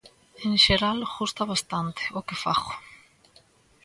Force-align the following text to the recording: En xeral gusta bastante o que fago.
En 0.47 0.53
xeral 0.63 0.99
gusta 1.15 1.43
bastante 1.53 2.01
o 2.17 2.19
que 2.27 2.39
fago. 2.43 2.71